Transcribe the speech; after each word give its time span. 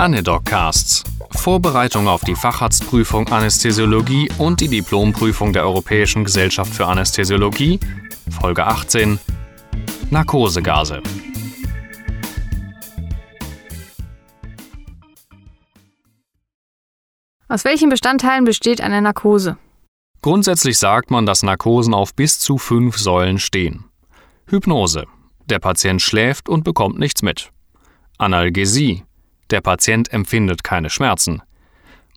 Anedoccasts. 0.00 1.04
Vorbereitung 1.32 2.08
auf 2.08 2.24
die 2.24 2.34
Facharztprüfung 2.34 3.28
Anästhesiologie 3.28 4.30
und 4.38 4.62
die 4.62 4.68
Diplomprüfung 4.68 5.52
der 5.52 5.64
Europäischen 5.64 6.24
Gesellschaft 6.24 6.72
für 6.72 6.86
Anästhesiologie. 6.86 7.78
Folge 8.40 8.66
18. 8.66 9.20
Narkosegase. 10.08 11.02
Aus 17.48 17.66
welchen 17.66 17.90
Bestandteilen 17.90 18.46
besteht 18.46 18.80
eine 18.80 19.02
Narkose? 19.02 19.58
Grundsätzlich 20.22 20.78
sagt 20.78 21.10
man, 21.10 21.26
dass 21.26 21.42
Narkosen 21.42 21.92
auf 21.92 22.14
bis 22.14 22.38
zu 22.38 22.56
fünf 22.56 22.96
Säulen 22.96 23.38
stehen. 23.38 23.84
Hypnose. 24.46 25.04
Der 25.44 25.58
Patient 25.58 26.00
schläft 26.00 26.48
und 26.48 26.64
bekommt 26.64 26.98
nichts 26.98 27.20
mit. 27.20 27.50
Analgesie. 28.16 29.04
Der 29.50 29.60
Patient 29.60 30.12
empfindet 30.12 30.64
keine 30.64 30.90
Schmerzen. 30.90 31.42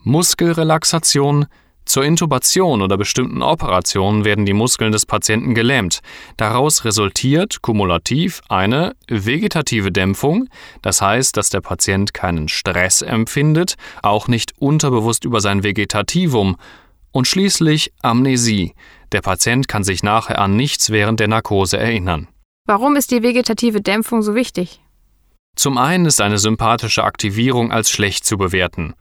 Muskelrelaxation. 0.03 1.47
Zur 1.85 2.05
Intubation 2.05 2.81
oder 2.81 2.95
bestimmten 2.95 3.41
Operationen 3.41 4.23
werden 4.23 4.45
die 4.45 4.53
Muskeln 4.53 4.93
des 4.93 5.05
Patienten 5.05 5.53
gelähmt. 5.53 5.99
Daraus 6.38 6.85
resultiert 6.85 7.61
kumulativ 7.61 8.41
eine 8.47 8.95
vegetative 9.09 9.91
Dämpfung, 9.91 10.47
das 10.81 11.01
heißt, 11.01 11.35
dass 11.35 11.49
der 11.49 11.59
Patient 11.59 12.13
keinen 12.13 12.47
Stress 12.47 13.01
empfindet, 13.01 13.75
auch 14.02 14.29
nicht 14.29 14.53
unterbewusst 14.59 15.25
über 15.25 15.41
sein 15.41 15.63
Vegetativum, 15.63 16.55
und 17.11 17.27
schließlich 17.27 17.93
Amnesie. 18.02 18.73
Der 19.11 19.21
Patient 19.21 19.67
kann 19.67 19.83
sich 19.83 20.03
nachher 20.03 20.39
an 20.39 20.55
nichts 20.55 20.89
während 20.89 21.19
der 21.19 21.27
Narkose 21.27 21.77
erinnern. 21.77 22.27
Warum 22.65 22.95
ist 22.95 23.11
die 23.11 23.23
vegetative 23.23 23.81
Dämpfung 23.81 24.21
so 24.23 24.35
wichtig? 24.35 24.81
Zum 25.63 25.77
einen 25.77 26.05
ist 26.05 26.20
eine 26.20 26.40
sympathische 26.40 27.06
Aktivierung 27.06 27.72
als 27.72 27.89
schlecht 27.89 28.25
zu 28.25 28.38
bewerten. 28.38 28.95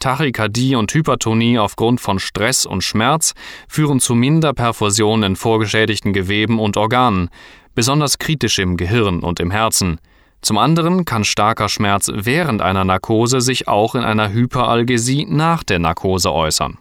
Tachykardie 0.00 0.74
und 0.74 0.94
Hypertonie 0.94 1.58
aufgrund 1.58 2.00
von 2.00 2.18
Stress 2.20 2.64
und 2.64 2.82
Schmerz 2.82 3.34
führen 3.68 4.00
zu 4.00 4.14
Minderperfusionen 4.14 5.32
in 5.32 5.36
vorgeschädigten 5.36 6.14
Geweben 6.14 6.58
und 6.58 6.78
Organen, 6.78 7.28
besonders 7.74 8.16
kritisch 8.16 8.58
im 8.58 8.78
Gehirn 8.78 9.20
und 9.20 9.40
im 9.40 9.50
Herzen. 9.50 10.00
Zum 10.40 10.56
anderen 10.56 11.04
kann 11.04 11.22
starker 11.22 11.68
Schmerz 11.68 12.10
während 12.10 12.62
einer 12.62 12.86
Narkose 12.86 13.42
sich 13.42 13.68
auch 13.68 13.94
in 13.94 14.02
einer 14.02 14.32
Hyperalgesie 14.32 15.26
nach 15.28 15.64
der 15.64 15.80
Narkose 15.80 16.32
äußern. 16.32 16.78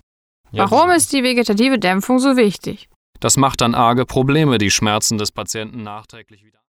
Warum 0.53 0.91
ist 0.91 1.11
die 1.11 1.23
vegetative 1.23 1.77
Dämpfung 1.77 2.19
so 2.19 2.37
wichtig? 2.37 2.87
Das 3.19 3.35
macht 3.35 3.59
dann 3.59 3.75
arge 3.75 4.05
Probleme, 4.05 4.59
die 4.59 4.71
Schmerzen 4.71 5.17
des 5.17 5.33
Patienten 5.33 5.83
nachträglich 5.83 6.45
wieder 6.45 6.59